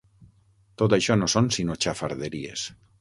[0.81, 2.65] Tot això no són sinó xafarderies.